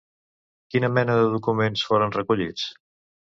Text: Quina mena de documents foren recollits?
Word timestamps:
Quina 0.75 0.89
mena 0.95 1.17
de 1.19 1.27
documents 1.33 1.85
foren 1.91 2.17
recollits? 2.17 2.65